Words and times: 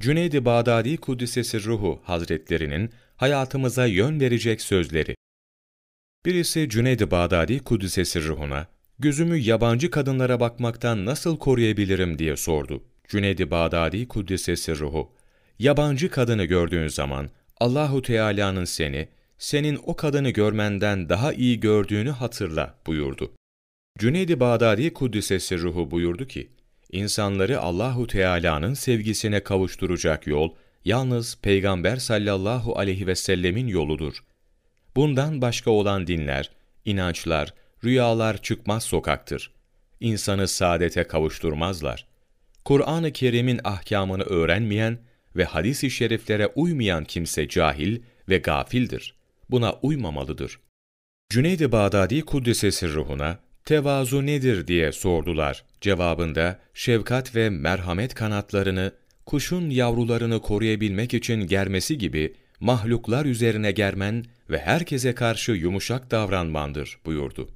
Cüneyd-i 0.00 0.44
Bağdadi 0.44 0.96
Kuddisesi 0.96 1.64
Ruhu 1.64 2.00
Hazretlerinin 2.04 2.90
hayatımıza 3.16 3.86
yön 3.86 4.20
verecek 4.20 4.60
sözleri. 4.60 5.14
Birisi 6.26 6.68
Cüneyd-i 6.68 7.10
Bağdadi 7.10 7.58
Kuddisesi 7.58 8.22
Ruhuna, 8.22 8.66
gözümü 8.98 9.36
yabancı 9.36 9.90
kadınlara 9.90 10.40
bakmaktan 10.40 11.06
nasıl 11.06 11.38
koruyabilirim 11.38 12.18
diye 12.18 12.36
sordu. 12.36 12.84
Cüneyd-i 13.08 13.50
Bağdadi 13.50 14.08
Kuddisesi 14.08 14.78
Ruhu, 14.78 15.12
yabancı 15.58 16.10
kadını 16.10 16.44
gördüğün 16.44 16.88
zaman 16.88 17.30
Allahu 17.60 18.02
Teala'nın 18.02 18.64
seni, 18.64 19.08
senin 19.38 19.80
o 19.86 19.96
kadını 19.96 20.30
görmenden 20.30 21.08
daha 21.08 21.32
iyi 21.32 21.60
gördüğünü 21.60 22.10
hatırla 22.10 22.74
buyurdu. 22.86 23.32
Cüneyd-i 23.98 24.40
Bağdadi 24.40 24.92
Kuddisesi 24.92 25.58
Ruhu 25.58 25.90
buyurdu 25.90 26.26
ki, 26.26 26.50
insanları 26.92 27.60
Allahu 27.60 28.06
Teala'nın 28.06 28.74
sevgisine 28.74 29.40
kavuşturacak 29.40 30.26
yol, 30.26 30.54
yalnız 30.84 31.38
Peygamber 31.42 31.96
sallallahu 31.96 32.78
aleyhi 32.78 33.06
ve 33.06 33.14
sellemin 33.14 33.66
yoludur. 33.66 34.14
Bundan 34.96 35.42
başka 35.42 35.70
olan 35.70 36.06
dinler, 36.06 36.50
inançlar, 36.84 37.54
rüyalar 37.84 38.42
çıkmaz 38.42 38.84
sokaktır. 38.84 39.50
İnsanı 40.00 40.48
saadete 40.48 41.04
kavuşturmazlar. 41.04 42.06
Kur'an-ı 42.64 43.12
Kerim'in 43.12 43.60
ahkamını 43.64 44.22
öğrenmeyen 44.22 44.98
ve 45.36 45.44
hadis-i 45.44 45.90
şeriflere 45.90 46.46
uymayan 46.46 47.04
kimse 47.04 47.48
cahil 47.48 48.00
ve 48.28 48.38
gafildir. 48.38 49.14
Buna 49.50 49.72
uymamalıdır. 49.72 50.60
Cüneyd-i 51.30 51.72
Bağdadi 51.72 52.22
Kuddisesi 52.22 52.88
ruhuna, 52.88 53.38
tevazu 53.68 54.26
nedir 54.26 54.66
diye 54.66 54.92
sordular. 54.92 55.64
Cevabında, 55.80 56.58
şefkat 56.74 57.34
ve 57.34 57.50
merhamet 57.50 58.14
kanatlarını, 58.14 58.92
kuşun 59.26 59.70
yavrularını 59.70 60.42
koruyabilmek 60.42 61.14
için 61.14 61.46
germesi 61.46 61.98
gibi, 61.98 62.34
mahluklar 62.60 63.24
üzerine 63.24 63.72
germen 63.72 64.24
ve 64.50 64.58
herkese 64.58 65.14
karşı 65.14 65.52
yumuşak 65.52 66.10
davranmandır 66.10 66.98
buyurdu. 67.06 67.48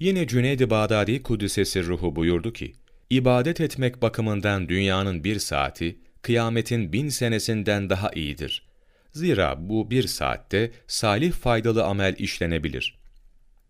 Yine 0.00 0.26
Cüneyd-i 0.26 0.70
Bağdadi 0.70 1.22
Kuddisesi 1.22 1.84
ruhu 1.84 2.16
buyurdu 2.16 2.52
ki, 2.52 2.72
ibadet 3.10 3.60
etmek 3.60 4.02
bakımından 4.02 4.68
dünyanın 4.68 5.24
bir 5.24 5.38
saati, 5.38 5.98
kıyametin 6.22 6.92
bin 6.92 7.08
senesinden 7.08 7.90
daha 7.90 8.10
iyidir. 8.14 8.68
Zira 9.10 9.56
bu 9.68 9.90
bir 9.90 10.06
saatte 10.06 10.70
salih 10.86 11.32
faydalı 11.32 11.84
amel 11.84 12.14
işlenebilir. 12.18 12.98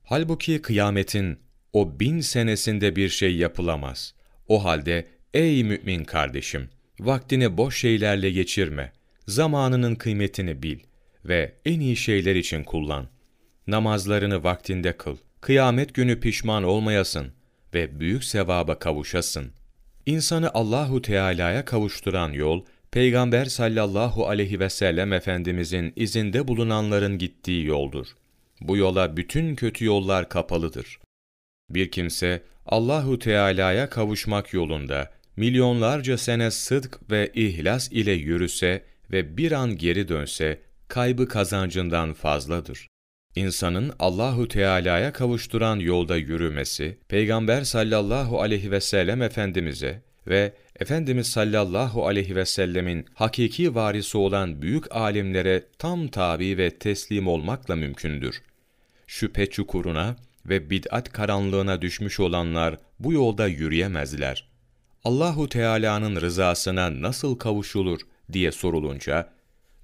Halbuki 0.04 0.62
kıyametin 0.62 1.47
o 1.72 2.00
bin 2.00 2.20
senesinde 2.20 2.96
bir 2.96 3.08
şey 3.08 3.36
yapılamaz. 3.36 4.14
O 4.48 4.64
halde 4.64 5.06
ey 5.34 5.64
mümin 5.64 6.04
kardeşim, 6.04 6.68
vaktini 7.00 7.56
boş 7.56 7.80
şeylerle 7.80 8.30
geçirme, 8.30 8.92
zamanının 9.26 9.94
kıymetini 9.94 10.62
bil 10.62 10.78
ve 11.24 11.54
en 11.64 11.80
iyi 11.80 11.96
şeyler 11.96 12.36
için 12.36 12.64
kullan. 12.64 13.08
Namazlarını 13.66 14.44
vaktinde 14.44 14.96
kıl, 14.96 15.16
kıyamet 15.40 15.94
günü 15.94 16.20
pişman 16.20 16.64
olmayasın 16.64 17.32
ve 17.74 18.00
büyük 18.00 18.24
sevaba 18.24 18.78
kavuşasın. 18.78 19.52
İnsanı 20.06 20.50
Allahu 20.54 21.02
Teala'ya 21.02 21.64
kavuşturan 21.64 22.32
yol, 22.32 22.64
Peygamber 22.90 23.44
sallallahu 23.44 24.28
aleyhi 24.28 24.60
ve 24.60 24.70
sellem 24.70 25.12
Efendimizin 25.12 25.92
izinde 25.96 26.48
bulunanların 26.48 27.18
gittiği 27.18 27.66
yoldur. 27.66 28.06
Bu 28.60 28.76
yola 28.76 29.16
bütün 29.16 29.54
kötü 29.54 29.84
yollar 29.84 30.28
kapalıdır. 30.28 30.98
Bir 31.70 31.90
kimse 31.90 32.42
Allahu 32.66 33.18
Teala'ya 33.18 33.90
kavuşmak 33.90 34.52
yolunda 34.52 35.10
milyonlarca 35.36 36.18
sene 36.18 36.50
sıdk 36.50 37.10
ve 37.10 37.30
ihlas 37.34 37.88
ile 37.92 38.12
yürüse 38.12 38.84
ve 39.12 39.36
bir 39.36 39.52
an 39.52 39.76
geri 39.76 40.08
dönse 40.08 40.58
kaybı 40.88 41.28
kazancından 41.28 42.12
fazladır. 42.12 42.88
İnsanın 43.34 43.92
Allahu 43.98 44.48
Teala'ya 44.48 45.12
kavuşturan 45.12 45.76
yolda 45.76 46.16
yürümesi, 46.16 46.98
Peygamber 47.08 47.64
sallallahu 47.64 48.40
aleyhi 48.40 48.70
ve 48.70 48.80
sellem 48.80 49.22
Efendimiz'e 49.22 50.02
ve 50.26 50.52
Efendimiz 50.80 51.26
sallallahu 51.26 52.06
aleyhi 52.06 52.36
ve 52.36 52.44
sellemin 52.44 53.06
hakiki 53.14 53.74
varisi 53.74 54.18
olan 54.18 54.62
büyük 54.62 54.96
alimlere 54.96 55.64
tam 55.78 56.08
tabi 56.08 56.58
ve 56.58 56.70
teslim 56.70 57.28
olmakla 57.28 57.76
mümkündür. 57.76 58.42
Şüphe 59.06 59.46
çukuruna 59.46 60.16
ve 60.48 60.70
bid'at 60.70 61.12
karanlığına 61.12 61.82
düşmüş 61.82 62.20
olanlar 62.20 62.76
bu 62.98 63.12
yolda 63.12 63.46
yürüyemezler. 63.46 64.48
Allahu 65.04 65.48
Teala'nın 65.48 66.20
rızasına 66.20 67.02
nasıl 67.02 67.38
kavuşulur 67.38 68.00
diye 68.32 68.52
sorulunca, 68.52 69.32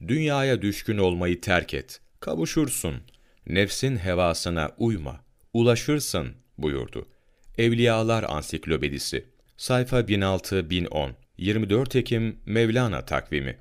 dünyaya 0.09 0.63
düşkün 0.63 0.99
olmayı 0.99 1.41
terk 1.41 1.75
et, 1.75 2.01
kavuşursun, 2.21 2.95
nefsin 3.47 3.97
hevasına 3.97 4.71
uyma, 4.79 5.21
ulaşırsın 5.53 6.35
buyurdu. 6.59 7.09
Evliyalar 7.59 8.25
Ansiklopedisi 8.29 9.25
Sayfa 9.57 10.01
1006-1010 10.01 11.11
24 11.39 11.97
Ekim 11.97 12.39
Mevlana 12.47 13.05
takvimi 13.05 13.53